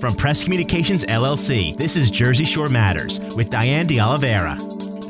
[0.00, 4.56] From Press Communications LLC, this is Jersey Shore Matters with Diane De Oliveira.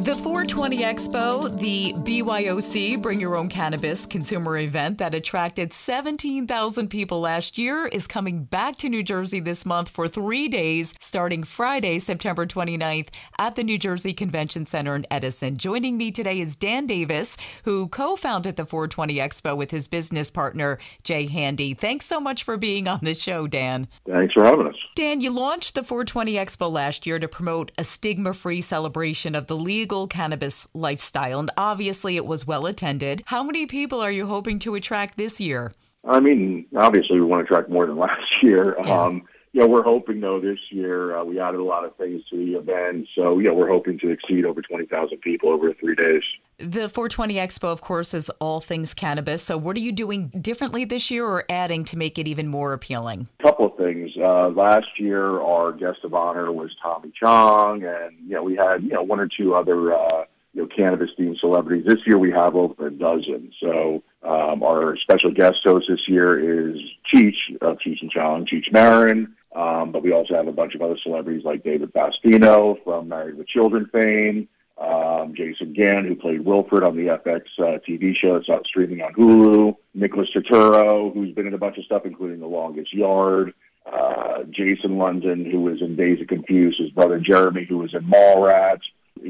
[0.02, 7.20] The 420 Expo, the BYOC Bring Your Own Cannabis consumer event that attracted 17,000 people
[7.20, 12.00] last year, is coming back to New Jersey this month for three days, starting Friday,
[12.00, 13.08] September 29th
[13.38, 15.56] at the New Jersey Convention Center in Edison.
[15.56, 20.30] Joining me today is Dan Davis, who co founded the 420 Expo with his business
[20.30, 21.72] partner, Jay Handy.
[21.72, 23.86] Thanks so much for being on the show, Dan.
[24.06, 24.76] Thanks for having us.
[24.96, 29.46] Dan, you launched the 420 Expo last year to promote a stigma free celebration of
[29.46, 33.22] the legal legal cannabis lifestyle, and obviously it was well attended.
[33.26, 35.72] How many people are you hoping to attract this year?
[36.06, 38.76] I mean, obviously we want to attract more than last year.
[38.78, 39.02] Yeah.
[39.02, 42.24] Um, you know, we're hoping though this year uh, we added a lot of things
[42.28, 45.94] to the event, so yeah, we're hoping to exceed over twenty thousand people over three
[45.94, 46.24] days.
[46.58, 49.44] The 420 Expo, of course, is all things cannabis.
[49.44, 52.72] So, what are you doing differently this year, or adding to make it even more
[52.72, 53.28] appealing?
[53.38, 54.10] A couple of things.
[54.16, 58.82] Uh, last year, our guest of honor was Tommy Chong, and you know we had
[58.82, 61.84] you know one or two other uh, you know cannabis themed celebrities.
[61.86, 63.52] This year, we have over a dozen.
[63.60, 64.02] So.
[64.24, 69.34] Um, our special guest host this year is Cheech, uh, Cheech and Chong, Cheech Marin.
[69.54, 73.36] Um, but we also have a bunch of other celebrities like David Faustino from Married
[73.36, 78.34] with Children fame, um, Jason Gann, who played Wilfred on the FX uh, TV show
[78.34, 82.40] that's out streaming on Hulu, Nicholas Turturro, who's been in a bunch of stuff, including
[82.40, 83.54] The Longest Yard,
[83.86, 88.04] uh, Jason London, who was in Dazed and Confused, his brother Jeremy, who was in
[88.04, 88.82] Mallrats,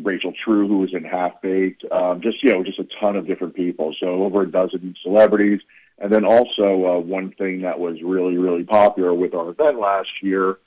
[0.03, 3.27] Rachel True, who was in Half Baked, um, just, you know, just a ton of
[3.27, 3.93] different people.
[3.93, 5.61] So over a dozen celebrities.
[5.99, 10.23] And then also uh, one thing that was really, really popular with our event last
[10.23, 10.59] year,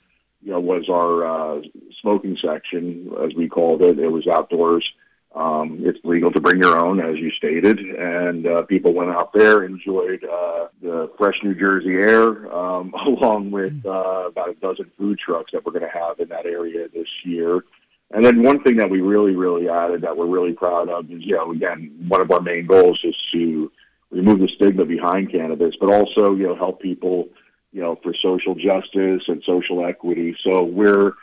[0.42, 1.62] you know, was our uh,
[2.00, 3.98] smoking section, as we called it.
[3.98, 4.90] It was outdoors.
[5.34, 9.32] Um, it's legal to bring your own, as you stated, and uh, people went out
[9.32, 14.90] there, enjoyed uh, the fresh New Jersey air, um, along with uh, about a dozen
[14.96, 17.62] food trucks that we're going to have in that area this year.
[18.10, 21.24] And then one thing that we really, really added that we're really proud of is,
[21.24, 23.70] you know, again, one of our main goals is to
[24.10, 27.28] remove the stigma behind cannabis, but also, you know, help people,
[27.72, 30.36] you know, for social justice and social equity.
[30.40, 31.14] So we're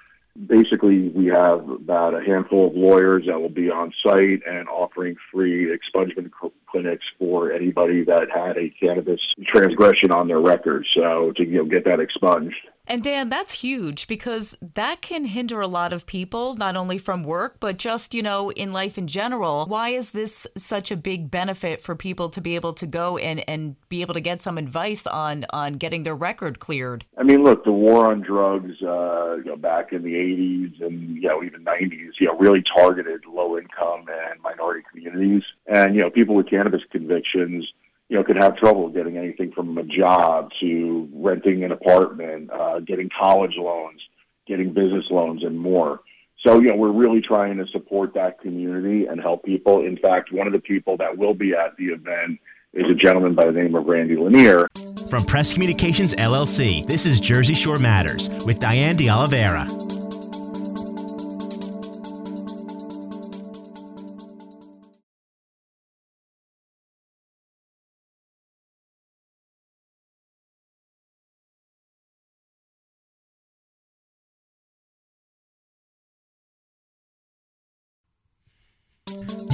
[0.47, 5.15] basically we have about a handful of lawyers that will be on site and offering
[5.31, 6.31] free expungement
[6.67, 10.85] clinics for anybody that had a cannabis transgression on their record.
[10.87, 12.67] So to you know get that expunged.
[12.87, 17.23] And Dan, that's huge because that can hinder a lot of people, not only from
[17.23, 19.65] work, but just, you know, in life in general.
[19.65, 23.43] Why is this such a big benefit for people to be able to go and,
[23.49, 27.05] and be able to get some advice on, on getting their record cleared?
[27.17, 31.15] I mean, look, the war on drugs, uh, you know, back in the 80s and,
[31.15, 35.43] you know, even 90s, you know, really targeted low income and minority communities.
[35.65, 37.73] And, you know, people with cannabis convictions,
[38.09, 42.79] you know, could have trouble getting anything from a job to renting an apartment, uh,
[42.79, 44.01] getting college loans,
[44.45, 46.01] getting business loans, and more.
[46.39, 49.83] So, you know, we're really trying to support that community and help people.
[49.83, 52.39] In fact, one of the people that will be at the event
[52.73, 54.67] is a gentleman by the name of Randy Lanier.
[55.09, 59.67] From Press Communications LLC, this is Jersey Shore Matters with Diane De Oliveira.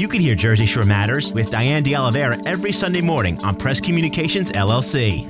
[0.01, 4.51] You can hear Jersey Shore Matters with Diane De every Sunday morning on Press Communications
[4.53, 5.29] LLC.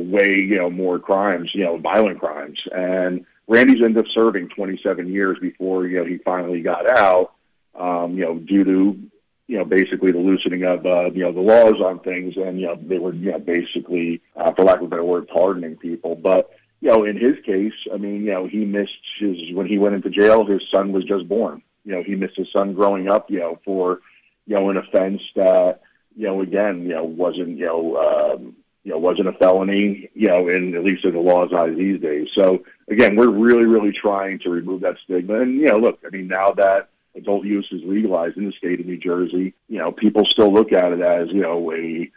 [0.00, 2.58] Way, you know, more crimes, you know, violent crimes.
[2.74, 7.32] And Randy's ended up serving 27 years before, you know, he finally got out,
[7.76, 8.98] um, you know, due to,
[9.46, 12.36] you know, basically the loosening of, uh, you know, the laws on things.
[12.36, 15.28] And, you know, they were, you know, basically, uh, for lack of a better word,
[15.28, 16.16] pardoning people.
[16.16, 19.78] But, you know, in his case, I mean, you know, he missed his, when he
[19.78, 23.08] went into jail, his son was just born you know, he missed his son growing
[23.08, 24.00] up, you know, for,
[24.46, 25.80] you know, an offense that,
[26.16, 30.28] you know, again, you know, wasn't, you know, um, you know, wasn't a felony, you
[30.28, 32.28] know, in at least in the law's eyes these days.
[32.32, 35.40] So again, we're really, really trying to remove that stigma.
[35.40, 38.78] And, you know, look, I mean, now that adult use is legalized in the state
[38.78, 42.08] of New Jersey, you know, people still look at it as, you know, a,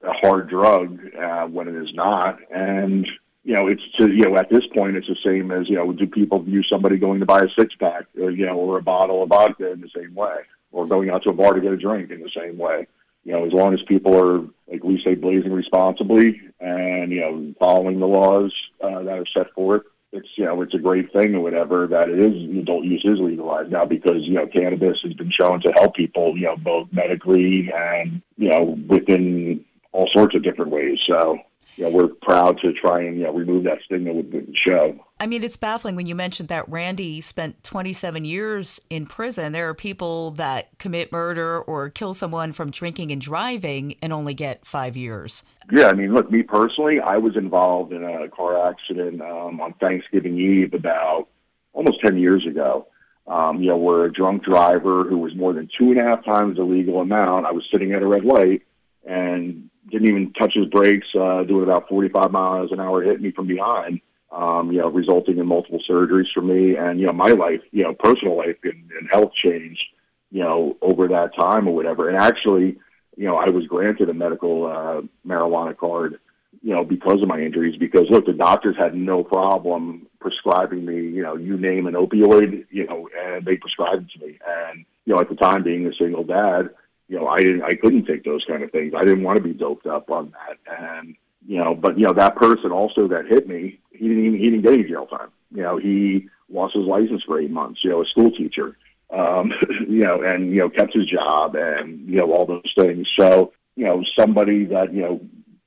[0.00, 2.38] a hard drug uh, when it is not.
[2.50, 3.06] And,
[3.44, 5.92] you know, it's to, you know, at this point, it's the same as, you know,
[5.92, 8.82] do people view somebody going to buy a six pack, or, you know, or a
[8.82, 10.36] bottle of vodka in the same way,
[10.72, 12.86] or going out to a bar to get a drink in the same way?
[13.24, 17.54] You know, as long as people are, like we say, blazing responsibly and, you know,
[17.58, 19.82] following the laws uh, that are set forth,
[20.12, 23.20] it's, you know, it's a great thing or whatever that it is, adult use is
[23.20, 26.88] legalized now because, you know, cannabis has been shown to help people, you know, both
[26.92, 31.00] medically and, you know, within all sorts of different ways.
[31.02, 31.38] So,
[31.78, 34.98] you know, we're proud to try and you know remove that stigma with the show.
[35.20, 39.52] I mean, it's baffling when you mentioned that Randy spent 27 years in prison.
[39.52, 44.34] There are people that commit murder or kill someone from drinking and driving and only
[44.34, 45.44] get five years.
[45.70, 49.72] Yeah, I mean, look, me personally, I was involved in a car accident um, on
[49.74, 51.28] Thanksgiving Eve about
[51.74, 52.88] almost 10 years ago.
[53.28, 56.24] Um, you know, where a drunk driver who was more than two and a half
[56.24, 58.62] times the legal amount, I was sitting at a red light
[59.04, 63.30] and didn't even touch his brakes, uh, doing about 45 miles an hour, hit me
[63.30, 64.00] from behind,
[64.30, 66.76] um, you know, resulting in multiple surgeries for me.
[66.76, 69.88] And, you know, my life, you know, personal life and, and health changed,
[70.30, 72.08] you know, over that time or whatever.
[72.08, 72.76] And actually,
[73.16, 76.20] you know, I was granted a medical uh, marijuana card,
[76.62, 77.76] you know, because of my injuries.
[77.76, 82.66] Because look, the doctors had no problem prescribing me, you know, you name an opioid,
[82.70, 84.38] you know, and they prescribed it to me.
[84.46, 86.70] And you know, at the time, being a single dad,
[87.08, 88.92] you know, I didn't, I couldn't take those kind of things.
[88.94, 90.78] I didn't want to be doped up on that.
[90.78, 91.16] And,
[91.46, 94.50] you know, but, you know, that person also that hit me, he didn't even, he
[94.50, 95.30] didn't get any jail time.
[95.50, 98.76] You know, he lost his license for eight months, you know, a school teacher,
[99.10, 103.08] um, you know, and, you know, kept his job and, you know, all those things.
[103.10, 105.20] So, you know, somebody that, you know,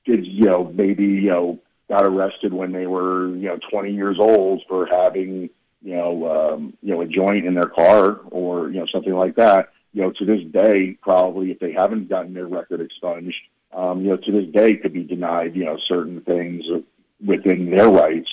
[0.04, 4.20] did, you know, maybe, you know, got arrested when they were, you know, 20 years
[4.20, 5.50] old for having,
[5.82, 9.34] you know, um, you know, a joint in their car or, you know, something like
[9.34, 13.40] that you know, to this day, probably if they haven't gotten their record expunged,
[13.72, 16.64] um, you know, to this day could be denied, you know, certain things
[17.24, 18.32] within their rights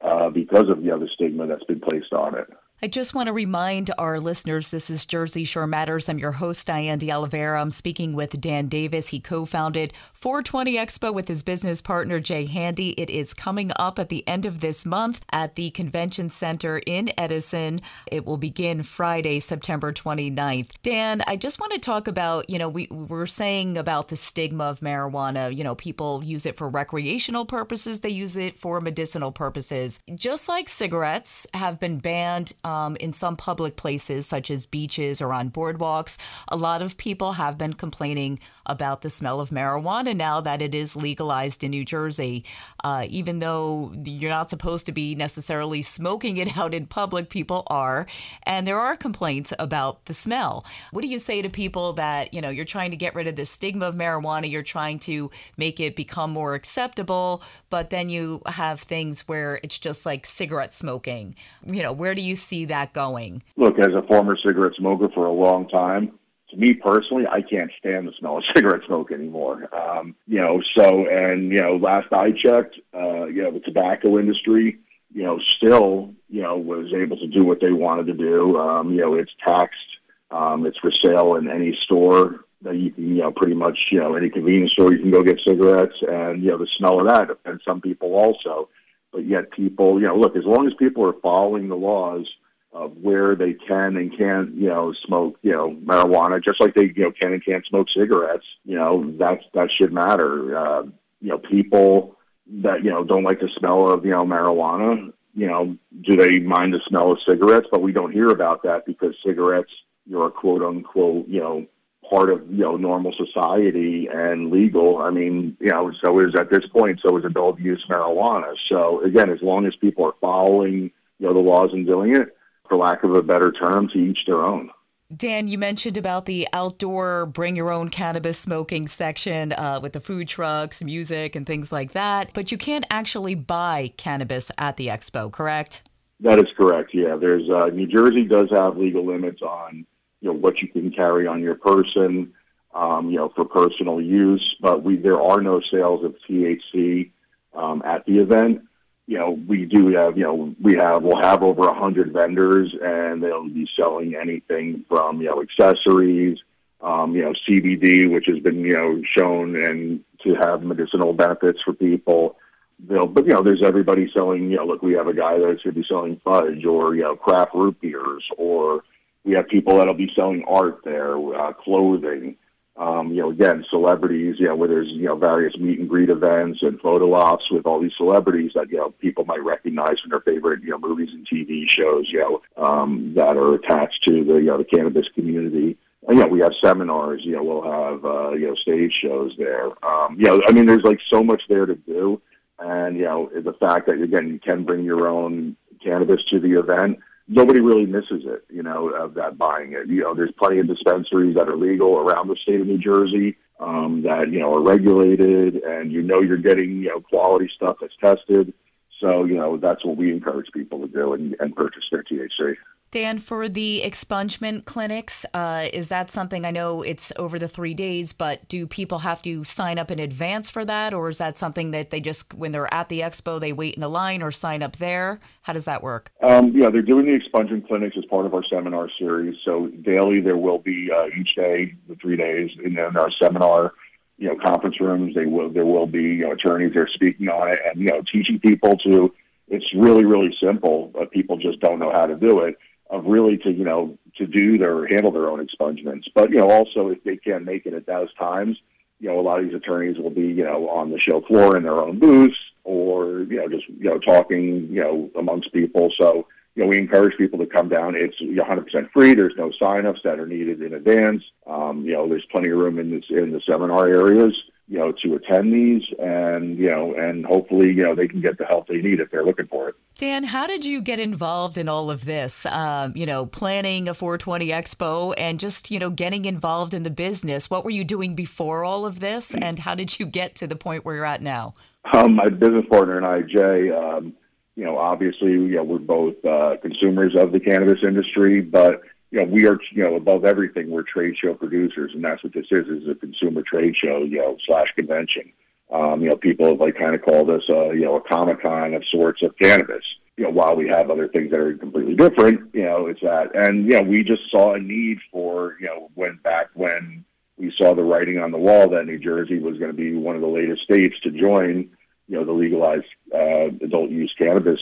[0.00, 2.48] uh, because of the other stigma that's been placed on it.
[2.82, 6.08] I just want to remind our listeners this is Jersey Shore Matters.
[6.08, 7.60] I'm your host, Diane de Oliveira.
[7.60, 9.08] I'm speaking with Dan Davis.
[9.08, 12.92] He co founded 420 Expo with his business partner, Jay Handy.
[12.92, 17.12] It is coming up at the end of this month at the Convention Center in
[17.18, 17.82] Edison.
[18.10, 20.70] It will begin Friday, September 29th.
[20.82, 24.64] Dan, I just want to talk about, you know, we, we're saying about the stigma
[24.64, 25.54] of marijuana.
[25.54, 30.00] You know, people use it for recreational purposes, they use it for medicinal purposes.
[30.14, 35.32] Just like cigarettes have been banned um, in some public places, such as beaches or
[35.32, 36.16] on boardwalks,
[36.48, 40.74] a lot of people have been complaining about the smell of marijuana now that it
[40.74, 42.44] is legalized in New Jersey.
[42.84, 47.64] Uh, even though you're not supposed to be necessarily smoking it out in public, people
[47.66, 48.06] are.
[48.44, 50.64] And there are complaints about the smell.
[50.92, 53.34] What do you say to people that, you know, you're trying to get rid of
[53.34, 58.40] the stigma of marijuana, you're trying to make it become more acceptable, but then you
[58.46, 61.34] have things where it's just like cigarette smoking?
[61.66, 63.42] You know, where do you see see that going?
[63.56, 66.12] Look, as a former cigarette smoker for a long time,
[66.50, 69.68] to me personally, I can't stand the smell of cigarette smoke anymore.
[69.74, 74.18] Um, you know, so and you know, last I checked, uh, you know, the tobacco
[74.18, 74.78] industry,
[75.12, 78.58] you know, still, you know, was able to do what they wanted to do.
[78.58, 79.98] Um, you know, it's taxed.
[80.30, 83.98] Um, it's for sale in any store that you can, you know, pretty much, you
[83.98, 87.06] know, any convenience store you can go get cigarettes, and you know, the smell of
[87.06, 88.68] that and some people also.
[89.12, 92.28] But yet, people, you know, look, as long as people are following the laws
[92.72, 96.92] of where they can and can't, you know, smoke, you know, marijuana, just like they,
[96.94, 98.46] you know, can and can't smoke cigarettes.
[98.64, 100.56] You know, that's that should matter.
[100.56, 100.82] Uh,
[101.20, 105.12] you know, people that you know don't like the smell of you know marijuana.
[105.34, 107.68] You know, do they mind the smell of cigarettes?
[107.70, 109.72] But we don't hear about that because cigarettes,
[110.06, 111.66] you're a quote unquote, you know,
[112.08, 114.98] part of you know normal society and legal.
[114.98, 118.56] I mean, you know, so is at this point, so is adult use marijuana.
[118.66, 122.36] So again, as long as people are following you know the laws and doing it,
[122.70, 124.70] for lack of a better term, to each their own.
[125.14, 130.00] Dan, you mentioned about the outdoor bring your own cannabis smoking section uh, with the
[130.00, 134.86] food trucks, music, and things like that, but you can't actually buy cannabis at the
[134.86, 135.82] expo, correct?
[136.20, 136.94] That is correct.
[136.94, 139.84] Yeah, there's uh, New Jersey does have legal limits on
[140.20, 142.32] you know what you can carry on your person,
[142.72, 147.10] um, you know, for personal use, but we there are no sales of THC
[147.52, 148.62] um, at the event
[149.10, 152.76] you know, we do have, you know, we have, we'll have over a hundred vendors
[152.80, 156.38] and they'll be selling anything from, you know, accessories,
[156.80, 161.60] um, you know, CBD, which has been, you know, shown and to have medicinal benefits
[161.60, 162.36] for people.
[162.78, 165.64] They'll, but you know, there's everybody selling, you know, look, we have a guy that's
[165.64, 168.84] going to be selling fudge or, you know, craft root beers or
[169.24, 172.36] we have people that'll be selling art there, uh, clothing,
[172.80, 176.08] um, you know, again, celebrities, you know, where there's, you know, various meet and greet
[176.08, 180.08] events and photo ops with all these celebrities that, you know, people might recognize from
[180.10, 184.24] their favorite, you know, movies and TV shows, you know, um, that are attached to
[184.24, 185.76] the, you know, the cannabis community.
[186.08, 189.34] And, you know, we have seminars, you know, we'll have, uh, you know, stage shows
[189.36, 189.66] there.
[189.84, 192.22] Um, you know, I mean, there's like so much there to do.
[192.58, 196.58] And, you know, the fact that, again, you can bring your own cannabis to the
[196.58, 196.98] event
[197.30, 199.86] nobody really misses it, you know, of that buying it.
[199.88, 203.36] You know, there's plenty of dispensaries that are legal around the state of New Jersey.
[203.60, 207.76] um, that you know are regulated, and you know you're getting you know quality stuff
[207.80, 208.52] that's tested.
[208.98, 212.56] So you know that's what we encourage people to do and, and purchase their THC.
[212.92, 217.72] Dan, for the expungement clinics, uh, is that something I know it's over the three
[217.72, 220.92] days, but do people have to sign up in advance for that?
[220.92, 223.84] Or is that something that they just, when they're at the expo, they wait in
[223.84, 225.20] a line or sign up there?
[225.42, 226.10] How does that work?
[226.20, 229.38] Um, yeah, they're doing the expungement clinics as part of our seminar series.
[229.44, 233.72] So daily there will be uh, each day, the three days, in our seminar
[234.18, 235.14] you know, conference rooms.
[235.14, 238.02] They will, there will be you know, attorneys there speaking on it and, you know,
[238.02, 239.14] teaching people to,
[239.46, 242.58] it's really, really simple, but people just don't know how to do it
[242.90, 246.08] of really to you know to do their handle their own expungements.
[246.14, 248.58] But you know also if they can't make it at those times,
[248.98, 251.56] you know a lot of these attorneys will be you know on the show floor
[251.56, 255.90] in their own booths or you know just you know talking you know amongst people.
[255.96, 257.94] So you know we encourage people to come down.
[257.94, 259.14] It's 100% free.
[259.14, 261.22] There's no signups that are needed in advance.
[261.46, 264.92] Um, you know there's plenty of room in this in the seminar areas you know,
[264.92, 268.68] to attend these and, you know, and hopefully, you know, they can get the help
[268.68, 269.74] they need if they're looking for it.
[270.00, 272.46] Dan, how did you get involved in all of this?
[272.46, 276.90] Um, you know, planning a 420 Expo and just, you know, getting involved in the
[276.90, 277.50] business.
[277.50, 280.56] What were you doing before all of this and how did you get to the
[280.56, 281.52] point where you're at now?
[281.92, 284.14] Um, my business partner and I, Jay, um,
[284.56, 288.80] you know, obviously, you know, we're both uh, consumers of the cannabis industry, but
[289.10, 292.32] you know, we are, you know, above everything, we're trade show producers, and that's what
[292.32, 295.30] this is, is a consumer trade show, you know, slash convention.
[295.72, 298.42] Um, you know, people have like kind of called us, uh, you know, a Comic
[298.42, 299.84] Con of sorts of cannabis.
[300.16, 303.34] You know, while we have other things that are completely different, you know, it's that.
[303.34, 307.04] And, you know, we just saw a need for, you know, when back when
[307.38, 310.16] we saw the writing on the wall that New Jersey was going to be one
[310.16, 311.70] of the latest states to join,
[312.08, 314.60] you know, the legalized uh, adult use cannabis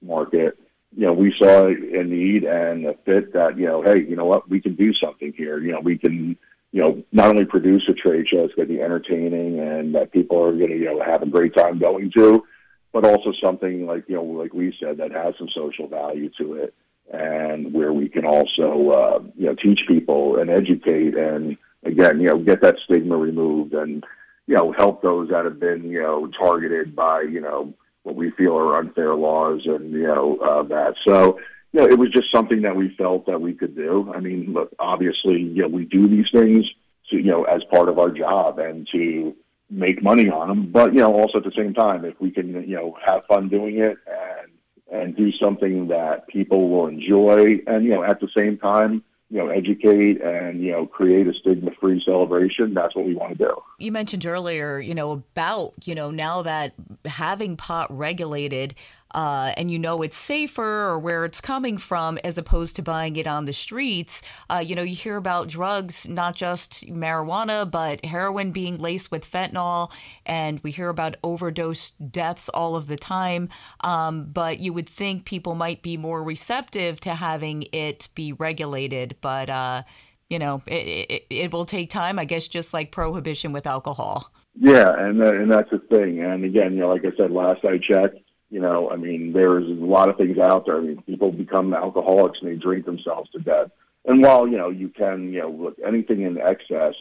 [0.00, 0.58] market
[0.96, 4.24] you know, we saw a need and a fit that, you know, hey, you know
[4.24, 5.58] what, we can do something here.
[5.58, 6.36] You know, we can,
[6.72, 10.12] you know, not only produce a trade show, it's going to be entertaining and that
[10.12, 12.44] people are going to, you know, have a great time going to,
[12.92, 16.54] but also something like, you know, like we said, that has some social value to
[16.54, 16.74] it
[17.10, 22.28] and where we can also, uh, you know, teach people and educate and, again, you
[22.28, 24.04] know, get that stigma removed and,
[24.46, 27.72] you know, help those that have been, you know, targeted by, you know,
[28.08, 30.96] what we feel are unfair laws and you know uh, that.
[31.04, 31.38] So
[31.72, 34.12] you know, it was just something that we felt that we could do.
[34.14, 36.72] I mean, look, obviously, you know, we do these things
[37.10, 39.34] to you know as part of our job and to
[39.70, 40.70] make money on them.
[40.70, 43.48] But you know, also at the same time, if we can you know have fun
[43.48, 44.50] doing it and
[44.90, 49.38] and do something that people will enjoy, and you know at the same time you
[49.38, 52.72] know, educate and, you know, create a stigma-free celebration.
[52.72, 53.62] That's what we want to do.
[53.78, 56.72] You mentioned earlier, you know, about, you know, now that
[57.04, 58.74] having pot regulated,
[59.12, 63.16] uh, and you know it's safer or where it's coming from as opposed to buying
[63.16, 64.22] it on the streets.
[64.50, 69.30] Uh, you know, you hear about drugs, not just marijuana, but heroin being laced with
[69.30, 69.92] fentanyl,
[70.26, 73.48] and we hear about overdose deaths all of the time.
[73.80, 79.16] Um, but you would think people might be more receptive to having it be regulated,
[79.20, 79.48] but.
[79.48, 79.82] Uh,
[80.28, 84.30] you know, it, it, it will take time, I guess, just like prohibition with alcohol.
[84.60, 86.20] Yeah, and uh, and that's the thing.
[86.20, 88.18] And again, you know, like I said, last I checked,
[88.50, 90.78] you know, I mean, there's a lot of things out there.
[90.78, 93.70] I mean, people become alcoholics and they drink themselves to death.
[94.04, 96.94] And while, you know, you can, you know, look, anything in excess,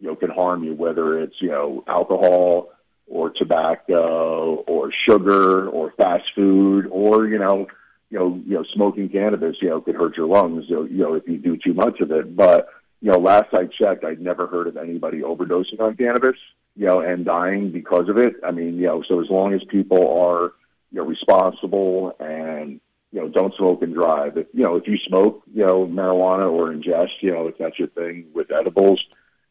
[0.00, 2.72] you know, can harm you, whether it's, you know, alcohol
[3.06, 7.68] or tobacco or sugar or fast food or, you know,
[8.10, 10.98] you know, you know, smoking cannabis, you know, could hurt your lungs, you know, you
[10.98, 12.34] know, if you do too much of it.
[12.34, 12.68] But,
[13.00, 16.36] you know, last I checked, I'd never heard of anybody overdosing on cannabis,
[16.74, 18.36] you know, and dying because of it.
[18.42, 20.54] I mean, you know, so as long as people are,
[20.90, 22.80] you know, responsible and,
[23.12, 24.36] you know, don't smoke and drive.
[24.36, 27.78] If, you know, if you smoke, you know, marijuana or ingest, you know, if that's
[27.78, 29.04] your thing with edibles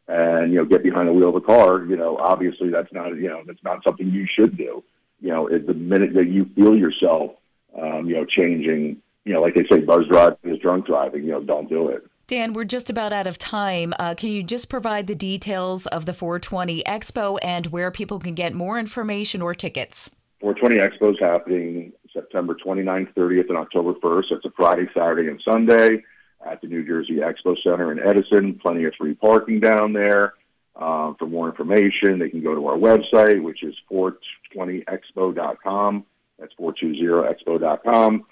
[0.08, 3.15] and, you know, get behind the wheel of a car, you know, obviously that's not,
[3.15, 4.84] you know, that's not something you should do.
[5.20, 7.32] You know, the minute that you feel yourself,
[7.79, 11.32] um, you know, changing, you know, like they say, buzz driving is drunk driving, you
[11.32, 12.08] know, don't do it.
[12.27, 13.94] Dan, we're just about out of time.
[13.98, 18.36] Uh, can you just provide the details of the 420 Expo and where people can
[18.36, 20.10] get more information or tickets?
[20.39, 24.34] 420 Expo is happening September 29th, 30th, and October 1st.
[24.34, 26.03] It's a Friday, Saturday, and Sunday
[26.46, 28.53] at the New Jersey Expo Center in Edison.
[28.53, 30.36] Plenty of free parking down there.
[30.75, 36.06] Um, for more information, they can go to our website, which is 420expo.com.
[36.38, 38.25] That's 420expo.com.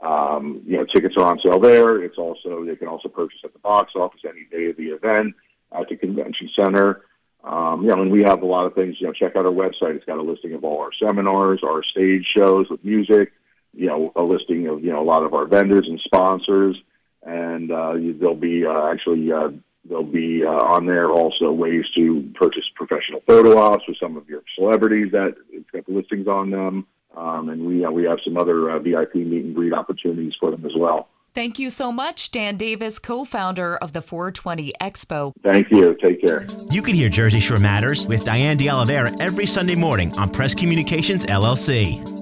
[0.00, 2.02] Um, you know, tickets are on sale there.
[2.02, 5.34] It's also they can also purchase at the box office any day of the event
[5.72, 7.02] at the convention center.
[7.42, 9.00] Um, you know, and we have a lot of things.
[9.00, 9.96] You know, check out our website.
[9.96, 13.32] It's got a listing of all our seminars, our stage shows with music.
[13.72, 16.82] You know, a listing of you know a lot of our vendors and sponsors,
[17.22, 19.50] and uh, there'll be uh, actually uh,
[19.84, 24.28] There'll be uh, on there also ways to purchase professional photo ops with some of
[24.28, 26.86] your celebrities that it's got the listings on them.
[27.16, 30.50] Um, and we uh, we have some other uh, VIP meet and greet opportunities for
[30.50, 31.08] them as well.
[31.32, 35.32] Thank you so much, Dan Davis, co founder of the 420 Expo.
[35.42, 35.96] Thank you.
[36.02, 36.46] Take care.
[36.70, 41.24] You can hear Jersey Shore Matters with Diane DeOliveira every Sunday morning on Press Communications
[41.26, 42.19] LLC.